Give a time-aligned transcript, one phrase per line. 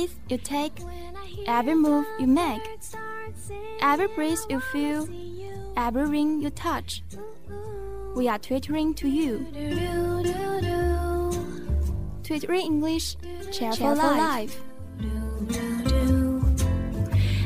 [0.00, 0.72] Breath you take,
[1.46, 2.62] every move you make,
[3.82, 5.06] every breeze you feel,
[5.76, 7.02] every ring you touch,
[8.16, 9.44] we are twittering to you.
[12.22, 13.16] Twittering English,
[13.52, 14.58] cheer for life.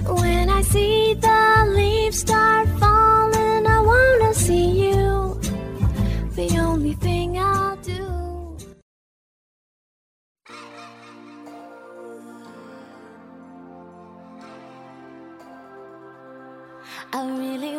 [0.07, 5.41] When I see the leaves start falling, I wanna see you.
[6.37, 7.74] The only thing I'll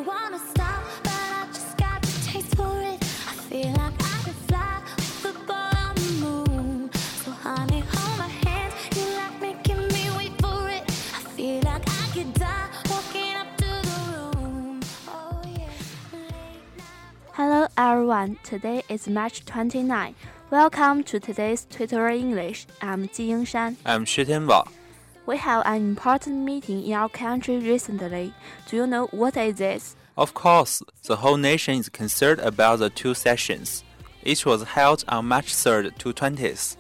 [0.05, 3.01] wanna stop, but I just got the taste for it.
[3.27, 4.81] I feel like I could fly
[5.23, 6.91] with boy on the moon.
[7.23, 8.73] So honey, hold my hand.
[8.95, 10.83] You like making me wait for it.
[11.17, 14.79] I feel like I could die walking up to the room.
[15.07, 15.69] Oh yeah.
[17.33, 18.37] Hello everyone.
[18.43, 20.13] Today is March 29.
[20.51, 22.67] Welcome to today's Twitter English.
[22.79, 23.77] I'm Ji Yingshan.
[23.83, 24.84] I'm Xue Tianbao.
[25.26, 28.32] We have an important meeting in our country recently.
[28.68, 29.94] Do you know what is this?
[30.16, 33.82] Of course, the whole nation is concerned about the two sessions.
[34.24, 36.76] Each was held on March 3rd to 20th.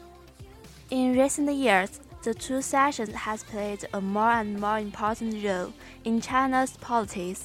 [0.90, 5.72] In recent years, the two sessions has played a more and more important role
[6.04, 7.42] in China's politics.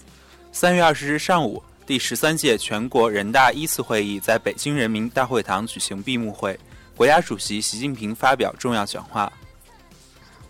[0.52, 6.60] 三月二十日上午，第十三届全国人大一次会议在北京人民大会堂举行闭幕会，
[6.98, 9.32] 国家主席习近平发表重要讲话。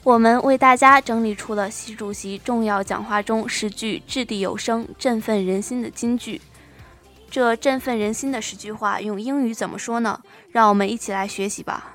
[0.03, 6.41] 我们为大家整理出了习主席重要讲话中十句掷地有声、振奋人心的金句。
[7.31, 10.21] 这振奋人心的十句话用英语怎么说呢？
[10.51, 11.95] 让我们一起来学习吧。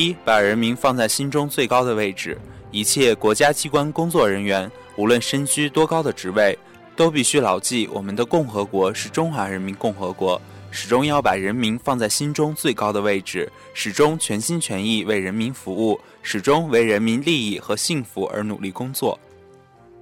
[0.00, 2.38] 一，把人民放在心中最高的位置。
[2.70, 6.58] 一切国家机关工作人员，无论身居多高的职位，
[6.96, 10.40] 都必须牢记我们的共和国是中华人民共和国，
[10.70, 19.18] 始终要把人民放在心中最高的位置，始终全心全意为人民服务，始终为人民利益和幸福而努力工作。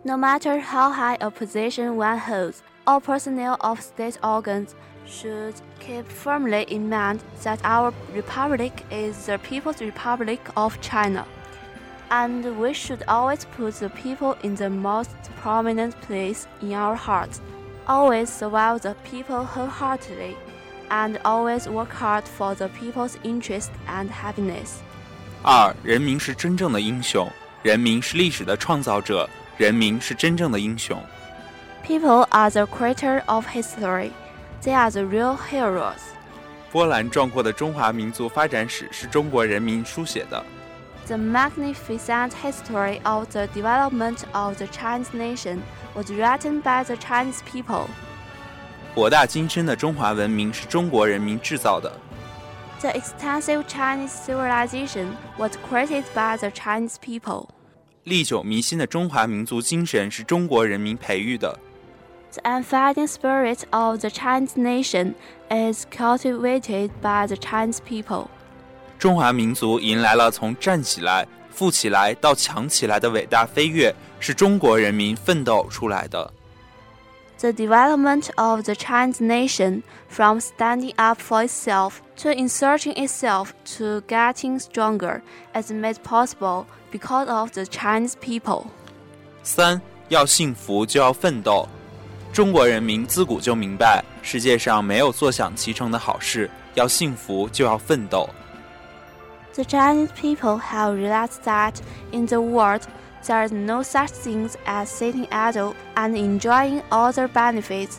[0.04, 4.68] No matter how high a position one holds, all personnel of state organs
[5.07, 11.25] should keep firmly in mind that our republic is the People's Republic of China.
[12.09, 15.09] And we should always put the people in the most
[15.41, 17.41] prominent place in our hearts,
[17.87, 20.35] always serve the people wholeheartedly,
[20.89, 24.81] and always work hard for the people's interest and happiness.
[25.43, 27.29] 二，人民是真正的英雄，
[27.63, 29.27] 人民是历史的创造者，
[29.57, 31.01] 人民是真正的英雄。
[31.83, 34.11] People are the creator of history.
[34.63, 35.99] They are the real heroes.
[36.71, 40.43] 波澜壮阔的中华民族发展史是中国人民书写的。
[41.05, 45.59] The magnificent history of the development of the Chinese nation
[45.93, 47.87] was written by the Chinese people.
[48.95, 51.91] 博大精深的中华文明是中国人民制造的。
[52.79, 55.07] The extensive Chinese civilization
[55.37, 57.49] was created by the Chinese people.
[58.03, 61.57] 历久弥新的中华民族精神是中国人民培育的。
[62.33, 65.13] The unfading spirit of the Chinese nation
[65.49, 68.27] is cultivated by the Chinese people.
[68.97, 76.33] 中华民族迎来了从站起来、富起来到强起来的伟大飞跃，是中国人民奋斗出来的。
[77.39, 84.01] The development of the Chinese nation from standing up for itself to inserting itself to
[84.07, 85.21] getting stronger
[85.53, 88.67] is made possible because of the Chinese people.
[89.43, 91.67] 三要幸福就要奋斗。
[92.32, 98.28] 中国人民自古就明白，世界上没有坐享其成的好事，要幸福就要奋斗。
[99.54, 101.74] The Chinese people have realized that
[102.12, 102.82] in the world
[103.24, 107.96] there is no such thing as sitting idle and enjoying all the benefits.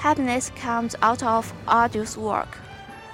[0.00, 2.46] Happiness comes out of arduous work.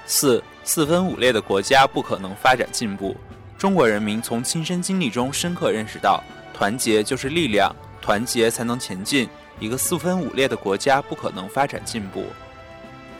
[0.04, 3.16] 四四分五裂的国家不可能发展进步。
[3.56, 6.22] 中国人民从亲身经历中深刻认识到，
[6.52, 9.26] 团结就是力量，团结才能前进。
[9.59, 12.25] 一个四分五裂的国家不可能发展进步。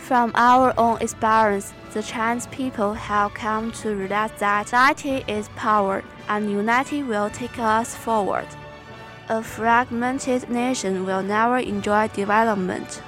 [0.07, 6.01] From our own experience, the Chinese people have come to realize that unity is power
[6.29, 8.47] and unity will take us forward.
[9.27, 13.01] A fragmented nation will never enjoy development.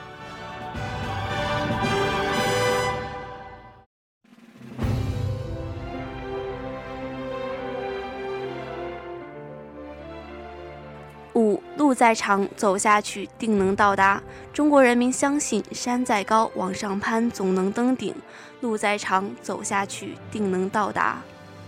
[11.95, 14.21] 路再长，走下去定能到达。
[14.53, 18.13] 中国人民相信，山再高，往上攀总能登顶；
[18.61, 21.23] 路再长，走下去定能到达。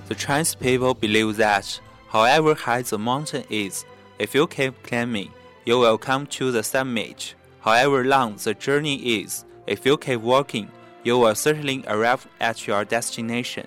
[0.08, 1.76] The Chinese people believe that,
[2.10, 3.84] however high the mountain is,
[4.18, 5.28] if you keep climbing,
[5.62, 7.34] you will come to the summit.
[7.62, 10.66] However long the journey is, if you keep walking,
[11.04, 13.66] you will certainly arrive at your destination.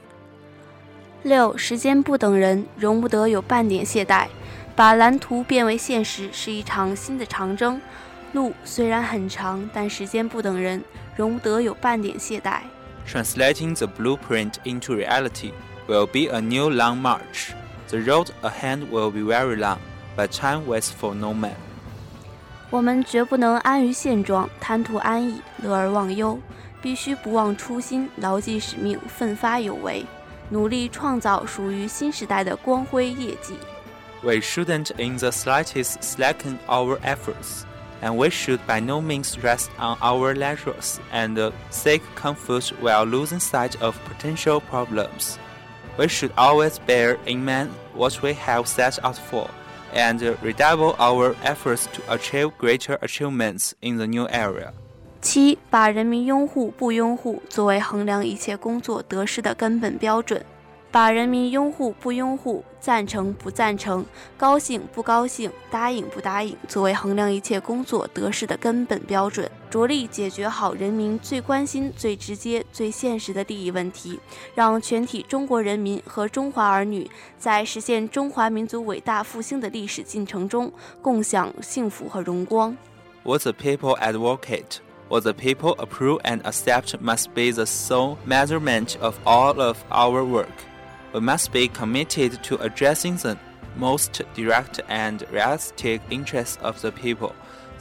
[1.23, 4.27] 六，时间不等人，容不得有半点懈怠。
[4.79, 7.81] 把蓝图变为现实是一场新的长征，
[8.31, 10.81] 路虽然很长，但时间不等人，
[11.17, 12.61] 容不得有半点懈怠。
[13.05, 15.51] Translating the blueprint into reality
[15.85, 17.49] will be a new long march.
[17.89, 19.79] The road ahead will be very long,
[20.15, 21.55] but time waits for no man.
[22.69, 26.39] 我们绝不能安于现状，贪图安逸，乐而忘忧，
[26.81, 30.05] 必须不忘初心，牢记使命，奋发有为，
[30.49, 33.55] 努力创造属于新时代的光辉业绩。
[34.22, 37.66] We shouldn't in the slightest slacken our efforts,
[38.00, 41.38] and we should by no means rest on our laurels and
[41.70, 45.38] seek comfort while losing sight of potential problems.
[45.98, 49.48] We should always bear in mind what we have set out for,
[49.92, 54.72] and redouble our efforts to achieve greater achievements in the new area.
[55.20, 60.44] 七，把人民拥护不拥护作为衡量一切工作得失的根本标准。
[60.91, 64.03] 把人民拥护不拥护、赞成不赞成、
[64.35, 74.19] 高兴不高兴、答应不答应作为衡量一切工作得失的根本标准，着力解决好人民最关心、最直接、最现实的利益问题，
[74.55, 77.07] 让全体中国人民和中华儿女
[77.37, 80.71] 在实现中华民族伟大复兴的历史进程中
[81.03, 82.75] 共享幸福和荣光。
[83.23, 84.77] What the people advocate,
[85.07, 90.23] what the people approve and accept must be the sole measurement of all of our
[90.23, 90.47] work.
[91.12, 93.36] we must be committed to addressing the
[93.76, 97.34] most direct and realistic interests of the people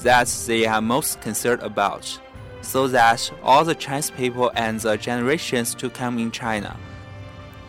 [0.04, 2.20] that they are most concerned about,
[2.62, 6.76] so that all the Chinese people and the generations to come in China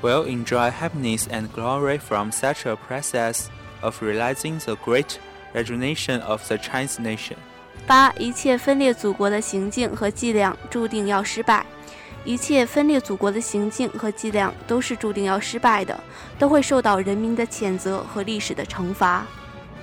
[0.03, 3.51] will enjoy happiness and glory from such a process
[3.83, 5.19] of realizing the great
[5.55, 7.37] rejuvenation of the Chinese nation.
[7.87, 11.67] 八，一切分裂祖国的行径和伎俩注定要失败。
[12.29, 15.99] 一切分裂祖国的行径和伎俩都是注定要失败的，
[16.39, 19.27] 都会受到人民的谴责和历史的惩罚。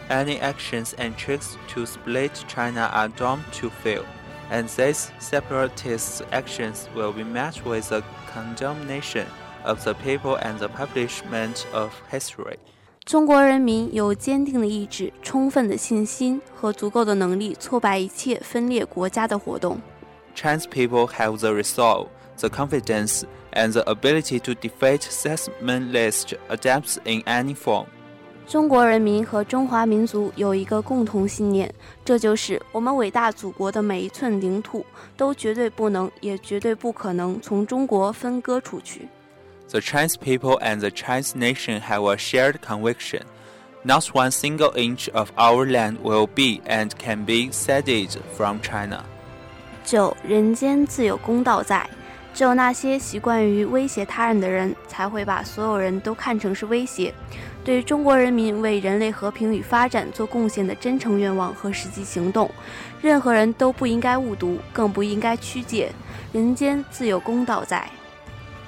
[0.09, 4.03] Any actions and tricks to split China are doomed to fail,
[4.51, 8.03] and these separatist actions will be met with the
[8.33, 9.25] condemnation
[9.63, 12.57] of the people and the publishment of history.
[13.05, 19.79] 中国人民有坚定的意志、充分的信心和足够的能力挫败一切分裂国家的活动。
[20.35, 22.07] Chinese people have the resolve
[22.39, 27.85] the confidence, and the ability to defeat settlement-list attempts in any form.
[28.47, 31.71] 中国人民和中华民族有一个共同信念，
[32.03, 39.07] 这就是我们伟大祖国的每一寸领土都绝对不能，也绝对不可能从中国分割出去。
[39.69, 43.21] The Chinese people and the Chinese nation have a shared conviction.
[43.83, 49.05] Not one single inch of our land will be and can be ceded from China.
[49.85, 51.89] 九，人间自有公道在。
[52.35, 57.13] 只有那些习惯于威胁他人的人，才会把所有人都看成是威胁。
[57.63, 62.49] 对中国人民为人类和平与发展做贡献的真诚愿望和实际行动，
[63.01, 65.91] 任何人都不应该误读，更不应该曲解。
[66.31, 67.87] 人间自有公道在。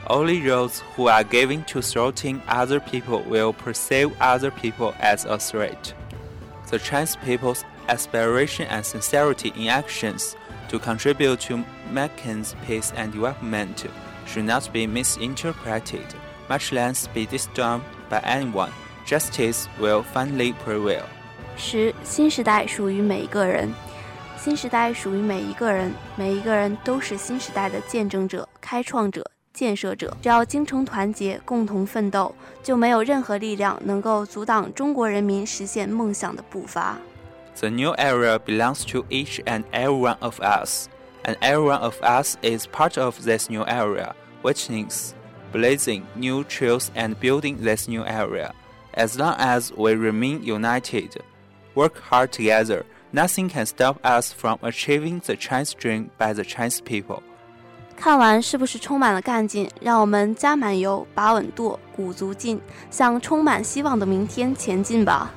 [0.05, 5.37] Only those who are giving to thwarting other people will perceive other people as a
[5.37, 5.93] threat.
[6.69, 10.33] The Chinese people's aspiration and sincerity in actions
[10.69, 11.63] to contribute to
[11.93, 13.85] Mackay's peace and development
[14.25, 16.05] should not be misinterpreted,
[16.49, 18.71] much less be disturbed by anyone.
[19.05, 21.03] Justice will finally prevail.
[21.55, 23.71] 十，新时代属于每一个人。
[24.37, 30.17] 新时代属于每一个人，每一个人都是新时代的见证者、开创者、建设者。
[30.21, 36.97] 只要精诚团结，共同奋斗，就没有任何力量能够阻挡中国人民实现梦想的步伐。
[37.59, 40.89] The new era belongs to each and every one of us,
[41.23, 44.89] and every one of us is part of this new area, witnessing,
[45.51, 48.53] blazing new trails and building this new area.
[48.95, 51.17] As long as we remain united,
[51.75, 56.81] work hard together, nothing can stop us from achieving the Chinese dream by the Chinese
[56.81, 57.21] people.
[57.95, 59.69] 看完是不是充满了干劲？
[59.79, 62.59] 让我们加满油，把稳舵，鼓足劲，
[62.89, 65.31] 向充满希望的明天前进吧！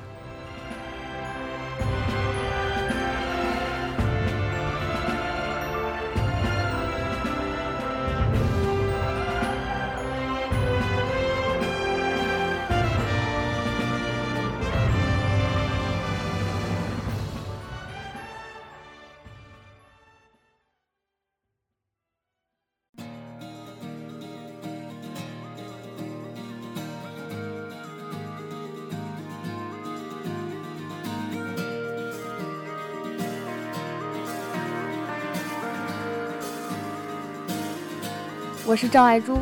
[38.81, 39.37] 是赵爱珠，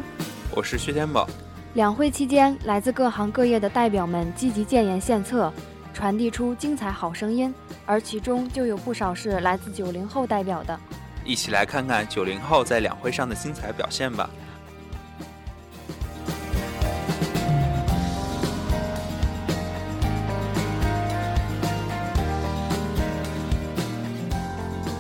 [0.54, 1.26] 我是薛天宝。
[1.74, 5.50] 两会期间，来自各行各业的代表们积极建言献策，
[5.94, 7.56] 传递出精彩好声音，
[7.86, 10.78] 而其中就有不少是来自九零后代表的。
[11.24, 14.30] 一起来看看九零后在两会上的精彩表现吧。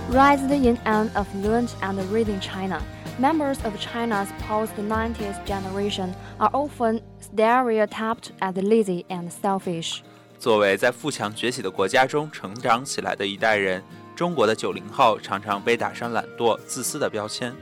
[0.09, 2.79] Raised in an affluent and reading China,
[3.18, 10.00] members of China's post-90s generation are often stereotyped as lazy and selfish.
[10.38, 13.82] 作为在富强崛起的国家中成长起来的一代人，
[14.14, 17.54] 中国的九零后常常被打上懒惰、自私的标签。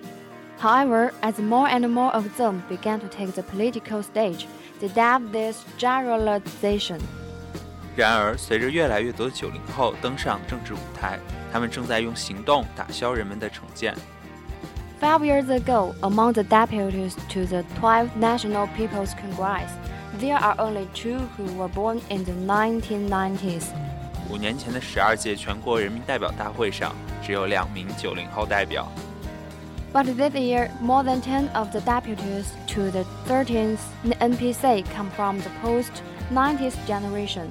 [0.60, 4.46] However, as more and more of them began to take the political stage,
[4.80, 6.98] they doubt this generalization.
[7.94, 11.18] 然而，随着越来越多的九零后登上政治舞台，
[11.52, 13.94] 他们正在用行动打消人们的成见。
[15.00, 19.70] Five years ago, among the deputies to the 12th National People's Congress,
[20.20, 23.64] there are only two who were born in the 1990s.
[24.30, 28.86] 五年前的十二届全国人民代表大会上，只有两名九零后代表。
[29.92, 33.78] But this year, more than 10 of the deputies to the 13th
[34.20, 37.50] NPC come from the post-90s generation.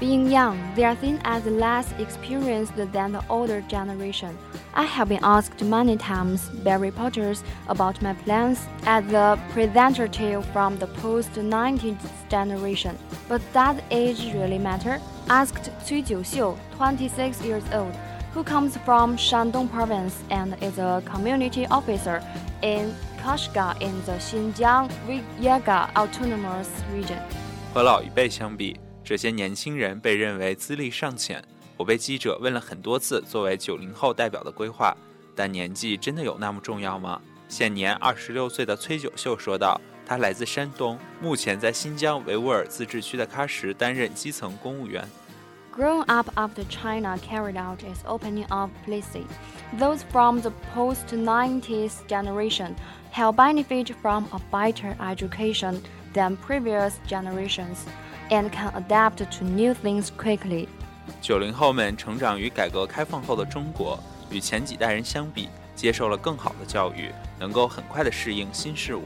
[0.00, 4.36] Being young, they are seen as less experienced than the older generation.
[4.74, 10.78] I have been asked many times by reporters about my plans as a representative from
[10.78, 11.96] the post 90s
[12.28, 12.98] generation.
[13.28, 15.00] But does age really matter?
[15.28, 17.94] Asked Cui Jiuxiu, 26 years old,
[18.32, 22.20] who comes from Shandong province and is a community officer
[22.62, 27.22] in Kashgar in the Xinjiang Uyghur Autonomous Region.
[27.72, 31.44] 和老一辈相比，这些年轻人被认为资历尚浅。
[31.76, 34.96] 我被记者问了很多次作为九零后代表的规划，
[35.36, 37.20] 但年纪真的有那么重要吗？
[37.48, 45.06] 现年二十六岁的崔九秀说道：“他来自山东，目前在新疆维吾尔自治区的喀什担任基层公务员。”
[45.76, 49.26] Growing up after China carried out its opening of policy,
[49.76, 52.76] those from the post-90s generation
[53.12, 55.80] have benefited from a better education
[56.13, 57.85] than previous generations
[58.29, 60.67] and can adapt to new things quickly.
[61.21, 69.03] 九零后们成长于改革开放后的中国，与前几代人相比，接受了更好的教育，能够很快的适应新事物。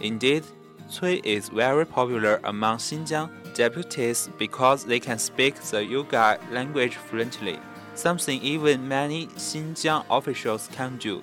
[0.00, 0.42] Indeed,
[0.88, 7.58] Cui is very popular among Xinjiang deputies because they can speak the Uyghur language fluently,
[7.94, 11.20] something even many Xinjiang officials can do,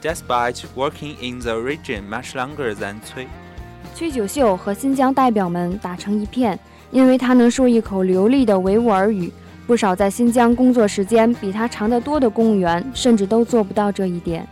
[0.00, 3.26] despite working in the region much longer than Cui.
[3.94, 6.58] 崔九秀和新疆代表们打成一片，
[6.90, 9.32] 因为他能说一口流利的维吾尔语。
[9.66, 14.46] 不少在新疆工作时间比他长得多的公务员，甚至都做不到这一点。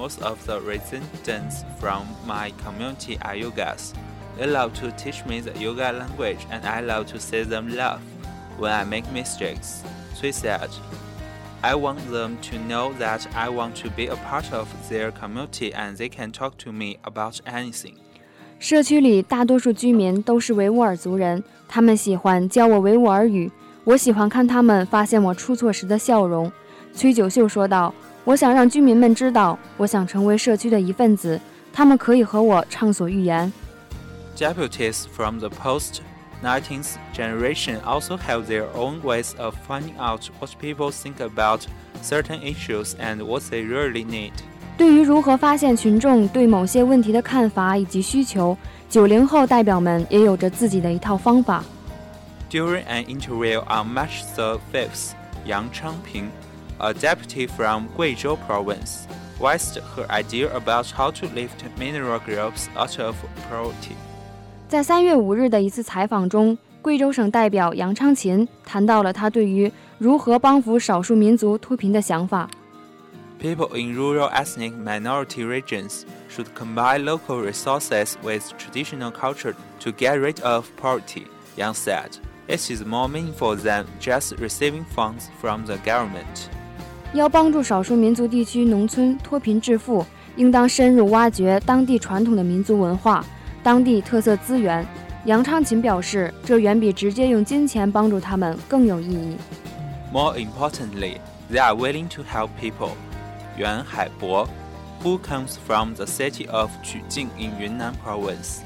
[0.00, 3.92] most of the residents from my community are Uyghurs.
[4.38, 8.00] They love to teach me the Uyghur language and I love to see them laugh
[8.58, 9.82] when I make mistakes.
[10.18, 10.70] She said,
[11.62, 15.74] I want them to know that I want to be a part of their community
[15.74, 17.96] and they can talk to me about anything.
[18.58, 23.50] 社区里大多数居民都是维吾尔族人，他们喜欢教我维吾尔语。
[23.84, 26.50] 我喜欢看他们发现我出错时的笑容。
[26.92, 31.40] 崔九秀说道：“我想让居民们知道，我想成为社区的一份子，
[31.72, 33.52] 他们可以和我畅所欲言。
[34.36, 36.00] Deputies from the post
[36.42, 41.62] 19th generation also have their own ways of finding out what people think about
[42.02, 44.32] certain issues and what they really need.
[44.78, 48.56] 对于如何发现群众对某些问题的看法以及需求，
[48.88, 51.62] 九零后代表们也有着自己的一套方法。
[52.50, 55.12] During an interview on March 5th,
[55.46, 56.30] Yang Changqin
[56.79, 59.07] a deputy from Guizhou province,
[59.39, 63.15] voiced her idea about how to lift mineral groups out of
[63.49, 63.95] poverty.
[64.67, 72.49] 在三月五日的一次采访中，贵州省代表杨昌琴谈到了他对于如何帮扶少数民族脱贫的想法。
[73.39, 80.41] People in rural ethnic minority regions should combine local resources with traditional culture to get rid
[80.41, 82.09] of poverty, Yang said.
[82.47, 86.49] It is more meaningful than just receiving funds from the government.
[87.13, 93.25] 要帮助少数民族地区农村脱贫致富，应当深入挖掘当地传统的民族文化、
[93.63, 94.85] 当地特色资源。
[95.25, 99.37] 杨昌琴表示，这远比直接用金钱帮助他们更有意义。
[100.13, 101.17] More importantly,
[101.51, 102.91] they are willing to help people.
[103.57, 104.47] Yuan Haibo,
[105.01, 108.59] who comes from the city of Qujing in Yunnan province,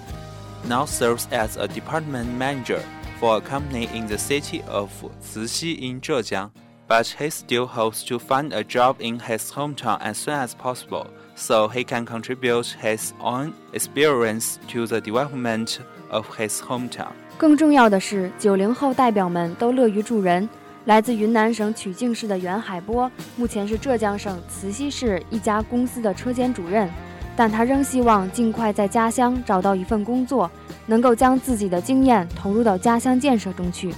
[0.68, 2.82] now serves as a department manager
[3.20, 4.90] for a company in the city of
[5.22, 6.50] Cixi in Zhejiang.
[6.88, 11.06] But he still hopes to find a job in his hometown as soon as possible,
[11.36, 15.78] so he can contribute his own experience to the development
[16.10, 17.12] of his hometown.
[17.38, 20.50] 更重要的是，九零后代表们都乐于助人。
[20.86, 26.90] 来自云南省曲靖市的袁海波，目前是浙江省慈溪市一家公司的车间主任，
[27.36, 30.50] 但他仍希望尽快在家乡找到一份工作，
[30.88, 33.94] 能够将自己的经验投入到家乡建设中去。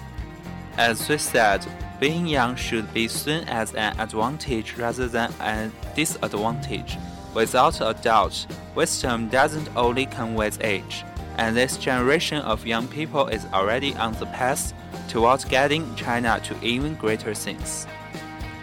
[0.77, 1.61] As we said,
[1.99, 6.97] being young should be seen as an advantage rather than a disadvantage.
[7.33, 8.45] Without a doubt,
[8.75, 11.05] wisdom doesn't only come with age,
[11.37, 14.73] and this generation of young people is already on the path
[15.07, 17.85] towards getting China to even greater things.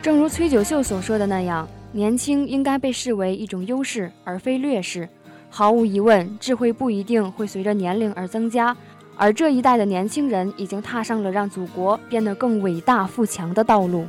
[0.02, 5.08] 正如崔九秀所说的那样，年轻应该被视为一种优势，而非劣势。
[5.50, 8.76] 毫无疑问，智慧不一定会随着年龄而增加，
[9.15, 14.05] 而这一代的年轻人已经踏上了让祖国变得更伟大富强的道路。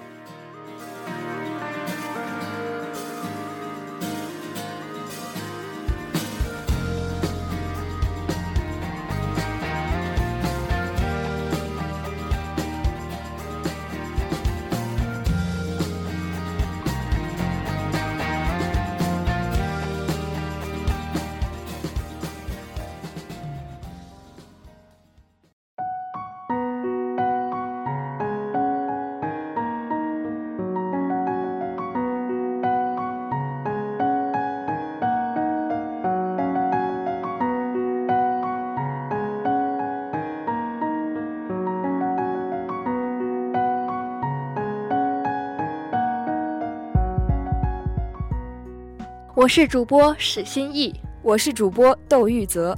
[49.45, 52.75] 我是主播史新义，我是主播窦玉泽。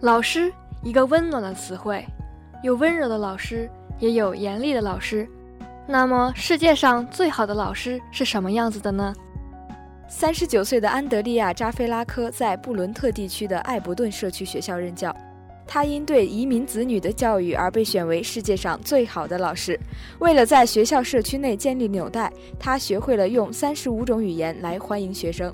[0.00, 2.04] 老师，一个温暖的词汇，
[2.64, 5.28] 有温柔的老师，也有严厉的老师。
[5.86, 9.14] 那么，世界上最好的老师是什么样子的呢？
[10.08, 15.14] 三十九岁的安德利亚·扎菲拉科在布伦特地区的艾伯顿社区学校任教。
[15.74, 19.76] 他因对移民子女的教育而被选为世界上最好的老师。
[20.20, 25.52] 为了在学校社区内建立纽带，他学会了用三十五种语言来欢迎学生。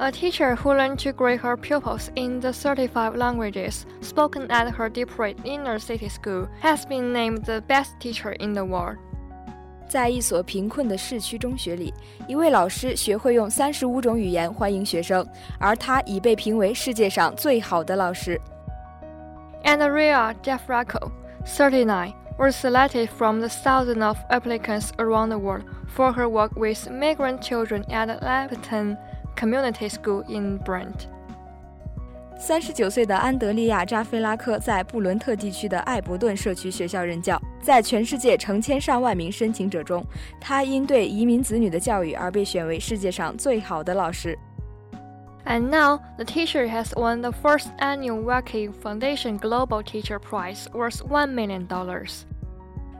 [0.00, 4.88] a teacher who learned to grade her pupils in the 35 languages spoken at her
[4.88, 8.96] Detroit inner city school, has been named the best teacher in the world.
[9.88, 11.92] 在一所贫困的市区中学里，
[12.28, 15.26] 一位老师学会用三十五种语言欢迎学生，
[15.58, 18.40] 而他已被评为世界上最好的老师。
[19.64, 21.10] Andria Zafirakou,
[21.44, 26.88] 39, was selected from the thousands of applicants around the world for her work with
[26.90, 28.96] migrant children at Alperton
[29.38, 31.06] Community School in Brent。
[32.40, 40.04] 三十九岁的安德利亚·扎菲拉克在布伦特地区的艾伯顿社区学校任教，在全世界成千上万名申请者中，
[40.40, 44.38] 他因对移民子女的教育而被选为世界上最好的老师。
[45.44, 51.32] And now, the teacher has won the first annual Varkey Foundation Global Teacher Prize worth $1
[51.32, 51.66] million.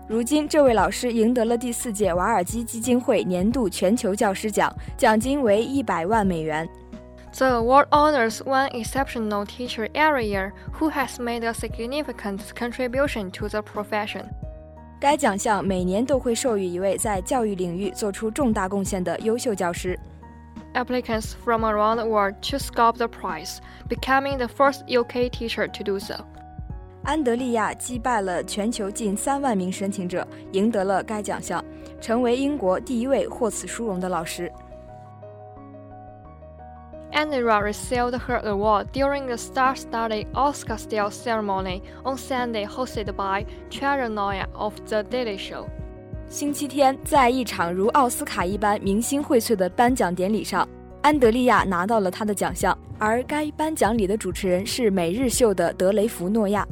[0.07, 6.67] 如今，这位老师赢得了第四届瓦尔基基金会年度全球教师奖，奖金为一百万美元。
[7.35, 13.61] The award honors one exceptional teacher every year who has made a significant contribution to the
[13.61, 14.25] profession.
[14.99, 19.97] 该奖项每年都会授予一位在教育领域做出重大贡献的优秀教师。
[20.75, 23.57] Applicants from around the world to sculpt the prize,
[23.89, 26.25] becoming the first UK teacher to do so.
[27.08, 31.64] 安德利亚击败了全球近三万名申请者，赢得了该奖项，
[32.02, 34.52] 成为英国第一位获此殊荣的老师。
[37.10, 44.74] Andrea received her award during the star-studded Oscar-style ceremony on Sunday hosted by Trevor Noah of
[44.86, 45.64] The Daily Show.
[46.28, 50.68] 星期天，在一场如奥斯卡一般明星荟萃的颁奖典礼上，
[51.00, 56.68] 安德利亚拿到了他的奖项，而该颁奖礼的主持人是每日秀的德雷弗诺亚。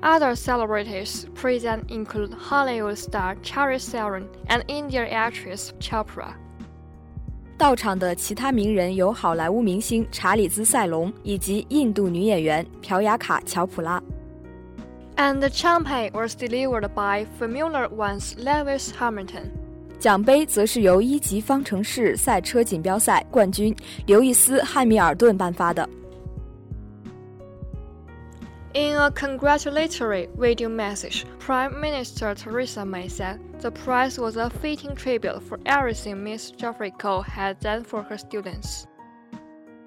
[0.00, 6.34] Other celebrities present include Hollywood star Charlize Theron and Indian actress Chopra.
[7.56, 14.00] 到场的其他名人有好莱坞明星查理兹·塞隆以及印度女演员朴雅卡·乔普拉。
[15.16, 19.50] And the champagne was delivered by Formula One's Lewis Hamilton.
[19.98, 23.74] 奖杯则是由一级方程式赛车锦标赛冠军
[24.06, 25.88] 刘易斯汉密尔顿颁发的。
[28.78, 35.42] In a congratulatory video message, Prime Minister Theresa May said the prize was a fitting tribute
[35.42, 38.84] for everything Miss Jafrico had done for her students.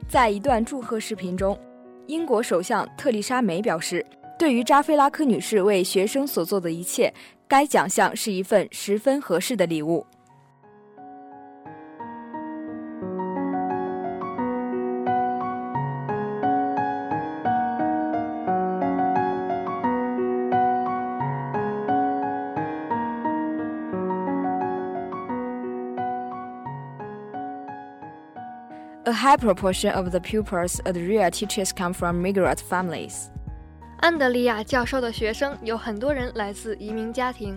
[0.09, 1.57] 在一段祝贺视频中，
[2.07, 4.05] 英国首相特丽莎梅表示，
[4.37, 7.13] 对于扎菲拉科女士为学生所做的一切，
[7.47, 10.05] 该奖项是一份十分合适的礼物。
[29.30, 33.28] high proportion of the pupils at Ria teachers come from migrant families.
[33.98, 37.56] 安德利亚教授的学生有很多人来自移民家庭。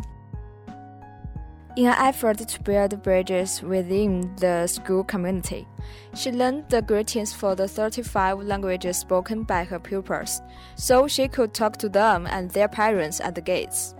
[1.76, 5.66] In an effort to build bridges within the school community,
[6.14, 10.40] she learned the greetings for the 35 languages spoken by her pupils,
[10.76, 13.92] so she could talk to them and their parents at the gates.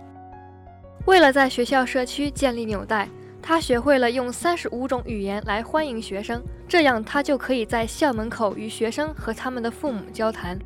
[1.06, 3.08] 为了在学校社区建立纽带，
[3.40, 10.57] 她学会了用三十五种语言来欢迎学生， 这样他就可以在校门口与学生和他们的父母交谈。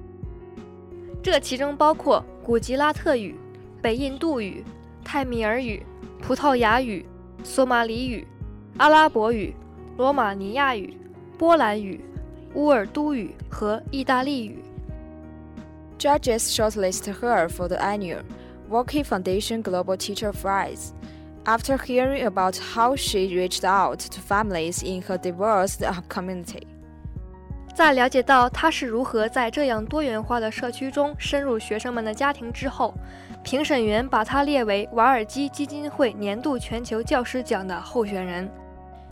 [1.22, 3.36] 这其中包括古吉拉特语、
[3.82, 4.64] 北印度语、
[5.04, 5.86] 泰米尔语、
[6.22, 7.06] 葡萄牙语、
[7.44, 8.26] 索马里语、
[8.78, 9.54] 阿拉伯语、
[9.98, 10.98] 罗马尼亚语、
[11.38, 12.00] 波兰语、
[12.54, 14.60] 乌尔都语和意大利语。
[16.00, 18.22] Judges shortlist her for the annual
[18.70, 20.94] Walkie Foundation Global Teacher Prize
[21.44, 25.77] after hearing about how she reached out to families in her diverse
[26.09, 26.66] community.
[27.75, 32.94] 在了解到他是如何在这样多元化的社区中深入学生们的家庭之后，
[33.42, 38.49] 评审员把他列为瓦尔基基金会年度全球教师奖的候选人。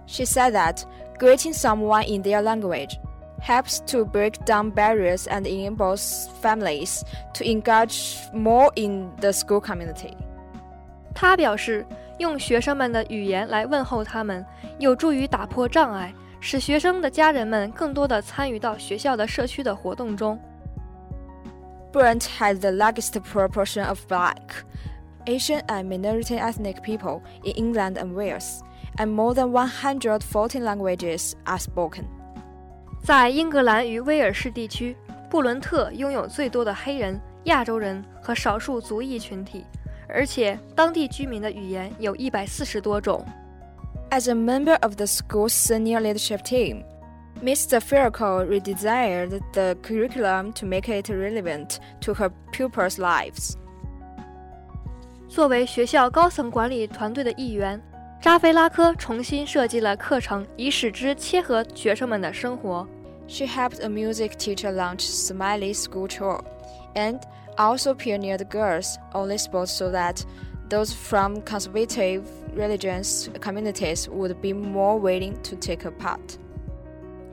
[0.06, 0.82] She said that
[1.18, 2.98] greeting someone in their language
[3.40, 7.02] helps to break down barriers and enables families
[7.34, 10.14] to engage more in the school community.
[11.12, 11.84] 他表示，
[12.18, 14.44] 用学生们的语言来问候他们，
[14.78, 16.12] 有助于打破障碍。
[16.44, 20.36] 使学生的家人们更多的参与到学校的社区的活动中。
[21.92, 24.64] Brent has the largest proportion of Black,
[25.26, 28.58] Asian, and minority ethnic people in England and Wales,
[28.96, 32.06] and more than 114 languages are spoken.
[33.04, 34.96] 在英格兰与威尔士地区，
[35.30, 39.64] 布伦特拥有最多的黑人、亚洲人和少数族裔群体，
[40.07, 43.25] 而且当地居民的语言有一百四十多种。
[44.09, 46.83] As a member of the school's senior leadership team,
[47.43, 47.79] Mr.
[47.79, 53.55] Fierco redesigned the curriculum to make it relevant to her pupils' lives.
[55.27, 57.81] 作为学校高层管理团队的一员，
[58.21, 62.87] 扎菲拉科重新设计了课程，以使之切合学生们的生活。
[63.27, 66.39] She helped a music teacher launch Somali School Tour,
[66.95, 67.19] and
[67.56, 70.22] also pioneered girls-only sports so that
[70.68, 72.22] those from conservative
[72.54, 76.38] religious communities would be more willing to take a part.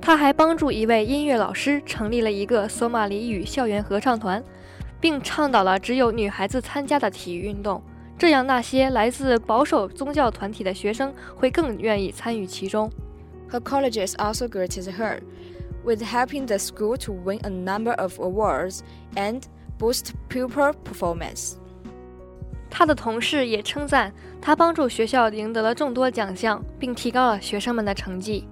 [0.02, 4.43] 他还帮助一位音乐老师成立了一个索马里语校园合唱团，
[4.99, 7.82] 并倡导了只有女孩子参加的体育运动，
[8.17, 12.89] 这样那些来自保守宗教团体的学生会更愿意参与其中。
[13.52, 15.19] Her colleges also greeted her,
[15.84, 18.80] with helping the school to win a number of awards
[19.15, 19.43] and
[19.78, 21.54] boost pupil performance.
[22.70, 28.48] 他的同事也称赞他帮助学校赢得了众多奖项，并提高了学生们的成绩。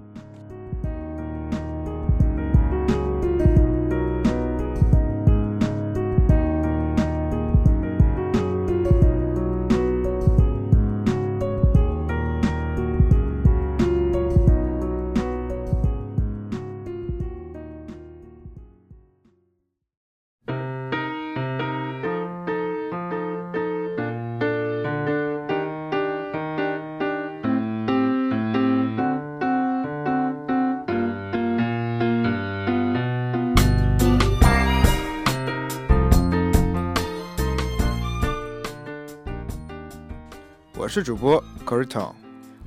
[40.75, 42.15] 我是主播 c o r i t o n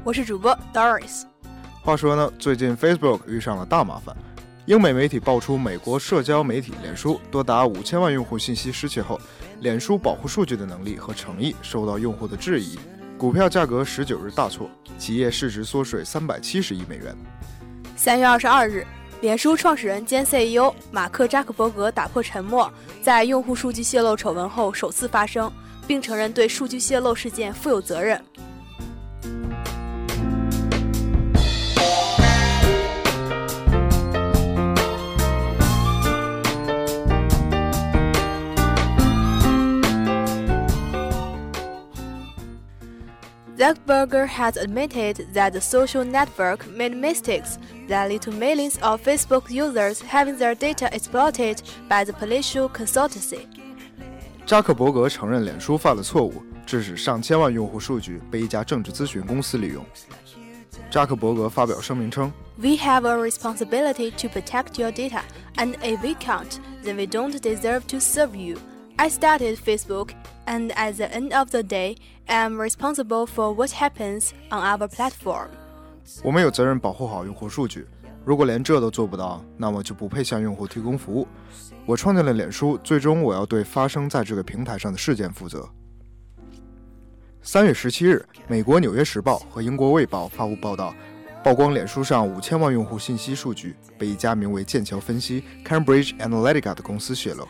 [0.04, 1.24] 我是主播 Doris。
[1.82, 4.16] 话说呢，最近 Facebook 遇上了大麻烦。
[4.66, 9.20] 英美媒体爆出，美国社交媒体脸书多达五千万用户信息失窃后，
[9.58, 12.78] 脸书保护数据的能力和诚意受到用户的质疑，
[13.18, 17.12] 股票价格十九日大挫，企业市值缩水三百七十亿美元。
[17.96, 18.86] 三月二十二日，
[19.20, 25.52] 脸书创始人兼 CEO 马克扎克伯格打破沉默，在用户数据泄露丑闻后首次发声，
[25.88, 28.21] 并承认对数据泄露事件负有责任。
[43.62, 50.01] Zuckerberg has admitted that the social network made mistakes that led to millions of Facebook users
[50.01, 53.54] having their data exploited by the pollution consultancy.
[54.46, 59.85] 扎克伯格承认脸书犯了错误，致使上千万用户数据被一家政治咨询公司利用。
[60.88, 65.22] 扎克伯格发表声明称：“We have a responsibility to protect your data,
[65.56, 68.59] and if we can't, then we don't deserve to serve you.
[68.94, 70.11] I started Facebook
[70.46, 71.96] and at the end of the day,
[72.28, 75.48] I'm responsible for what happens on our platform.
[76.22, 77.85] 我们有责任保护好用户数据。
[78.26, 81.28] 如果连这都做不到，那么就不配向用户提供服务。
[81.86, 85.64] 我创建了脸书，最终我要对发生在这个平台上的事件负责。
[87.40, 90.92] 三月十七日，美国《纽约时报》和英国《卫报》发布报道，
[91.44, 97.46] 曝光脸书上五千万用户信息数据被一家名为剑桥分析 （Cambridge Analytica） 的公司泄露。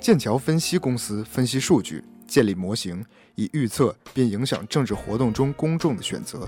[0.00, 2.04] 剑桥分析公司分析数据。
[2.28, 3.02] 建立模型
[3.36, 6.46] 以预测并影响政治活动中公众的选择。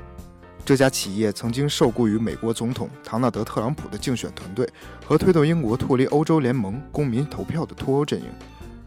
[0.64, 4.68] 这家企业曾经受雇于美国总统唐纳德·特朗普的竞选团队
[5.04, 8.26] 和推动英国脱离欧洲联盟公民投票的脱欧阵营。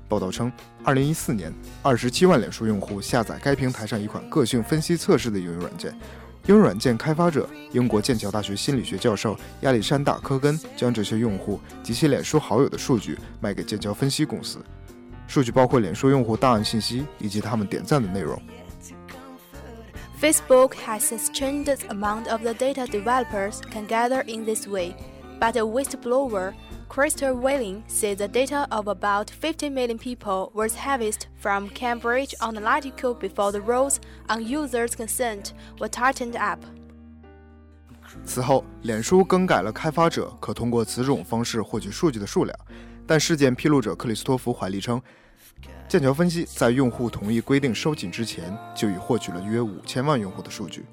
[0.07, 0.51] 报道称
[0.85, 5.91] ，2014年，27万脸书用户下载该平台上一款个性分析测试的应用软件。
[6.45, 14.59] 应用软件开发者英国剑桥大学心理学教授亚历山大·科根将这些用户及其脸书好友的数据卖给剑桥分析公司。
[15.25, 18.39] 数据包括脸书用户档案信息以及他们点赞的内容。
[20.23, 24.95] Facebook has a tremendous amount of the data developers can gather in this way,
[25.37, 26.53] but a whistleblower,
[26.87, 33.19] Christopher Wylie, said the data of about 50 million people was harvested from Cambridge Analytica
[33.19, 36.59] before the rules on users' consent were tightened up.
[38.25, 42.57] 此后，脸书更改了开发者可通过此种方式获取数据的数量，
[43.05, 45.01] 但事件披露者克里斯托弗·怀利称，
[45.93, 50.83] 剑桥分析在用户同意规定收紧之前，就已获取了约五千万用户的数据。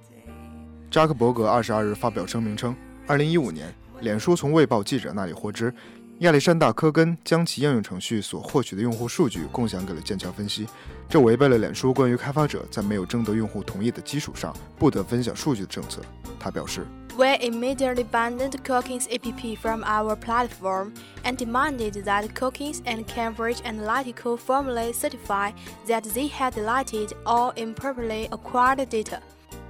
[0.90, 5.72] 扎克伯格二十二日发表声明称，二零一五年，脸书从《卫报》记者那里获知，
[6.18, 10.66] 亚历山大·科根将其应用程序所获取的用户数据共享给了剑桥分析，
[11.08, 16.02] 这违背了脸书关于开发者在没有征得用户同意的基础上不得分享数据的政策。
[16.38, 16.86] 他表示。
[17.20, 24.94] We immediately banned Kogan's app from our platform and demanded that Kogan's and Cambridge Analytica formally
[24.94, 25.52] certify
[25.86, 29.20] that they had deleted all improperly acquired data.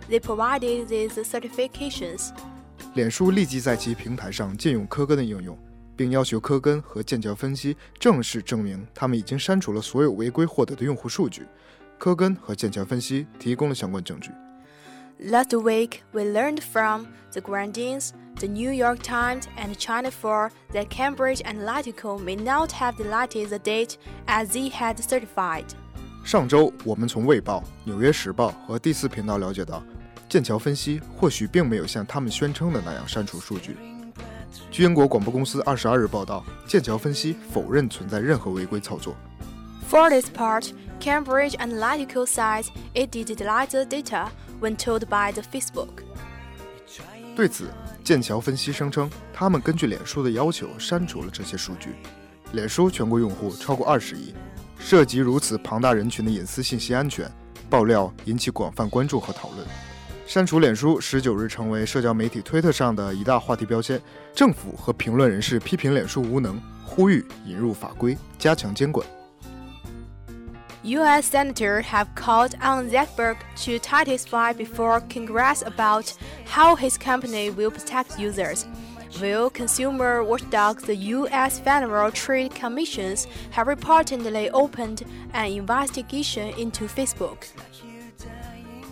[0.08, 2.30] They provided these certifications.
[2.94, 5.58] 脸书立即在其平台上禁用科根的应用，
[5.96, 11.48] 并要求科根和剑桥分析正式证明他们已经删除了所有违规获得的用户数据。
[11.98, 14.30] 科根和剑桥分析提供了相关证据。
[15.22, 21.42] Last week, we learned from the Guardians, the New York Times, and Channel 4 that Cambridge
[21.42, 25.66] Analytica may not have deleted the data as they had certified.
[26.24, 29.82] 上周，我们从《卫报》、《纽约时报》和第四频道了解到，
[30.26, 33.76] 剑桥分析或许并没有像他们宣称的那样删除数据。
[34.70, 39.14] 据英国广播公司二十二日报道，剑桥分析否认存在任何违规操作。
[39.90, 44.30] For this part, Cambridge Analytica says it did delete the data.
[44.60, 46.04] When told by the Facebook。
[47.34, 47.68] 对此，
[48.04, 51.94] 剑桥分析声称，他们根据脸书的要求删除了这些数据。
[52.52, 54.34] 脸书全国用户超过二十亿，
[54.78, 57.30] 涉及如此庞大人群的隐私信息安全
[57.70, 59.66] 爆料引起广泛关注和讨论。
[60.26, 64.00] 删除脸书十九日成为社交媒体推特上的一大话题标签。
[64.34, 69.06] 政府和评论人士批评脸书无能，呼吁引入法规加强监管。
[70.83, 71.25] U.S.
[71.25, 76.13] senators have called on Zuckerberg to testify before Congress about
[76.45, 78.65] how his company will protect users.
[79.21, 81.59] Will consumer watchdogs, the U.S.
[81.59, 87.47] Federal Trade Commissions, have reportedly opened an investigation into Facebook.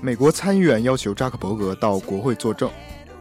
[0.01, 2.71] 美国参议员要求扎克伯格到国会作证，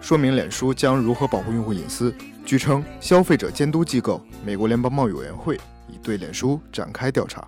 [0.01, 2.15] 说明脸书将如何保护用户隐私。
[2.45, 7.47] 据称，消费者监督机构美国联邦贸易委员会已对脸书展开调查。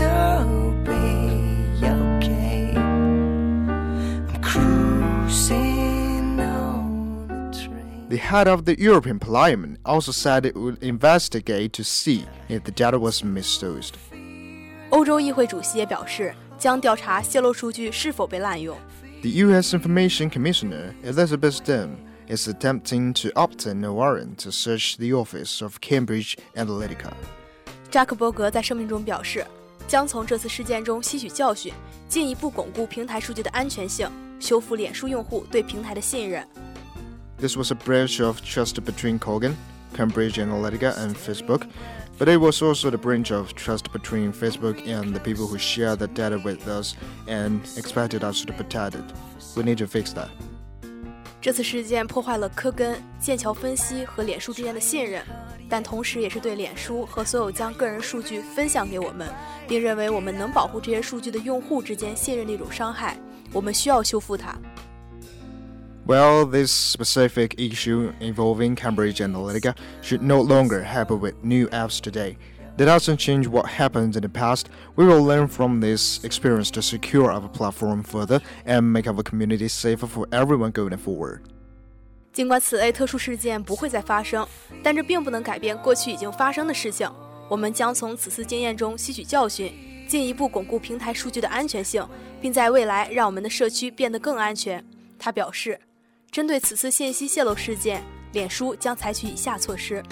[0.00, 2.74] be okay.
[2.76, 8.08] I'm cruising on the train.
[8.08, 12.72] The head of the European Parliament also said it would investigate to see if the
[12.72, 13.94] data was misused.
[14.90, 18.76] 欧洲议会主席也表示，将调查泄露数据是否被滥用。
[19.22, 19.74] The U.S.
[19.74, 21.96] Information Commissioner Elizabeth Stone
[22.28, 27.12] is attempting to obtain a warrant to search the office of Cambridge Analytica.
[27.90, 29.46] 扎克伯格在声明中表示，
[29.87, 31.73] 将从这次事件中吸取教训，
[32.09, 36.45] 进一步巩固平台数据的安全性，修复脸书用户对平台的信任。
[37.39, 39.53] This was a breach of trust between Kogan,
[39.95, 41.67] Cambridge Analytica, and Facebook,
[42.17, 45.95] but it was also the breach of trust between Facebook and the people who share
[45.95, 46.95] the data with us
[47.27, 49.05] and expected us to protect it.
[49.55, 50.29] We need to fix that.
[51.39, 55.23] 这次事件破坏了科根、剑桥分析和脸书之间的信任，
[55.71, 59.27] 但同时也是对脸书和所有将个人数据分享给我们，
[59.67, 63.17] 并认为我们能保护这些数据的用户之间信任的一种伤害。
[63.51, 64.55] 我们需要修复它。
[66.05, 72.37] Well, this specific issue involving Cambridge Analytica should no longer happen with new apps today.
[72.77, 74.67] That doesn't change what happened in the past.
[74.95, 79.67] We will learn from this experience to secure our platform further and make our community
[79.67, 81.41] safer for everyone going forward.
[82.33, 84.47] 尽管此类特殊事件不会再发生，
[84.83, 87.09] 但这并不能改变过去已经发生的事情。
[87.49, 89.73] 我们将从此次经验中吸取教训，
[90.07, 92.07] 进一步巩固平台数据的安全性，
[92.39, 94.83] 并在未来让我们的社区变得更安全。
[95.17, 95.79] 他表示，
[96.29, 100.03] 针对此次信息泄露事件，脸书将采取以下措施：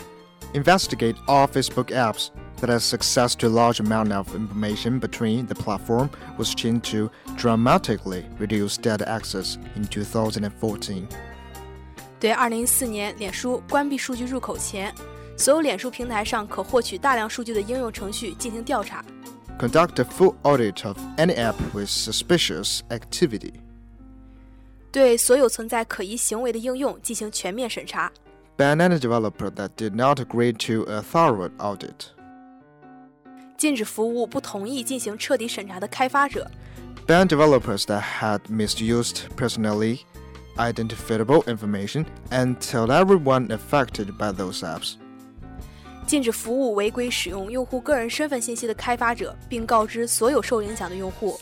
[0.54, 2.30] Investigate all Facebook apps
[2.62, 7.12] that has access to a large amount of information between the platform was changed to
[7.38, 11.06] dramatically reduce data access in 2014.
[12.19, 14.93] 对2014年脸书关闭数据入口前，
[15.38, 19.04] 所有脸书平台上可获取大量数据的应用程序进行调查。
[19.60, 23.54] Conduct a full audit of any app with suspicious activity.
[24.91, 28.12] 对所有存在可疑行为的应用进行全面审查。
[28.58, 32.08] Ban any developer that did not agree to a thorough audit.
[33.58, 36.50] 禁止服务不同意进行彻底审查的开发者。
[37.08, 40.00] Ban developers that had misused personally
[40.60, 44.95] identifiable information and tell everyone affected by those apps.
[46.06, 51.39] 禁止服务违规使用用户个人身份信息的开发者，并告知所有受影响的用户。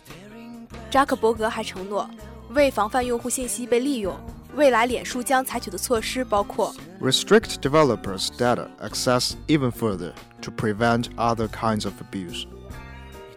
[0.90, 2.10] 扎克伯格还承诺，
[2.52, 4.16] 为防范用户信息被利用，
[4.56, 12.46] 未来脸书将采取的措施包括 Restrict developers' data access even further to prevent other kinds of abuse.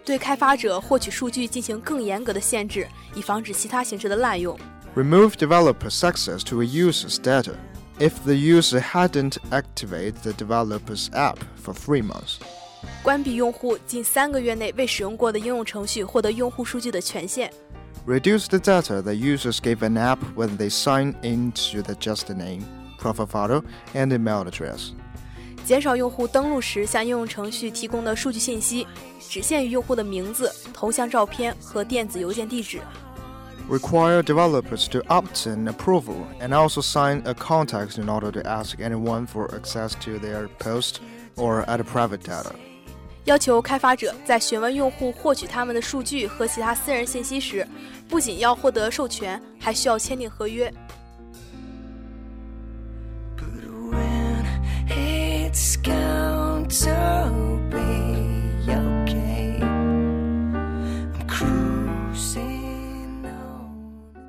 [0.05, 4.57] 对开发者获取数据进行更严格的限制，以防止其他形式的滥用。
[4.95, 7.55] Remove developers' access to a user's data
[7.99, 12.38] if the user hadn't activated the developer's app for three months.
[13.03, 17.53] 关闭用户近三个月内未使用过的应用程序获得用户数据的权限。
[18.07, 22.62] Reduce the data that users give an app when they sign into the just name,
[23.01, 23.64] profile photo,
[23.95, 24.92] and email address.
[25.64, 28.87] 减少用户登录时向应用程序提供的数据信息，
[29.29, 32.81] 只限于用户的名字、头像照片和电子邮件地址。
[33.69, 39.27] Require developers to obtain approval and also sign a contract in order to ask anyone
[39.27, 41.01] for access to their post
[41.37, 42.53] or other private data.
[43.25, 47.66] 要求开发者在询问用户获取他们的数据和其他私人信息时，
[48.09, 50.73] 不仅要获得授权，还需要签订合约。
[53.90, 54.47] when
[54.88, 58.10] it's going to be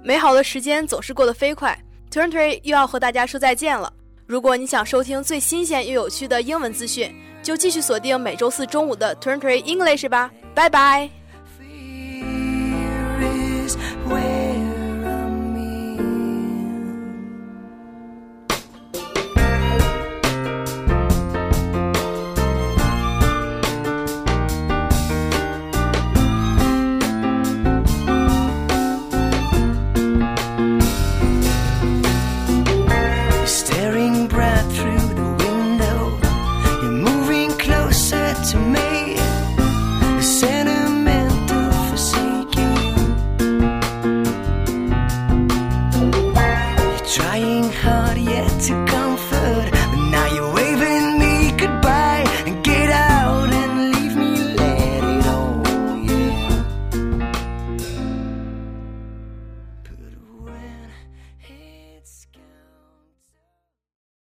[0.04, 1.78] 美好的时间总是过得飞快
[2.10, 3.92] ，Turn Tree 又要和大家说再见了。
[4.26, 11.21] 如果你想收听最新鲜又有趣的英文资讯，就继续锁定每周四中午的 Turn Tree English 吧，拜拜。